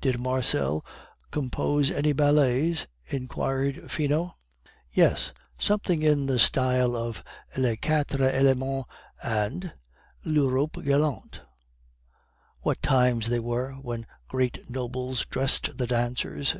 "Did 0.00 0.20
Marcel 0.20 0.84
compose 1.32 1.90
any 1.90 2.12
ballets?" 2.12 2.86
inquired 3.08 3.90
Finot. 3.90 4.30
"Yes, 4.92 5.32
something 5.58 6.00
in 6.00 6.26
the 6.26 6.38
style 6.38 6.94
of 6.94 7.24
Les 7.56 7.74
Quatre 7.78 8.22
Elements 8.30 8.88
and 9.20 9.72
L'Europe 10.24 10.76
galante." 10.84 11.40
"What 12.60 12.82
times 12.82 13.28
they 13.28 13.40
were, 13.40 13.72
when 13.72 14.06
great 14.28 14.70
nobles 14.70 15.26
dressed 15.26 15.76
the 15.76 15.88
dancers!" 15.88 16.52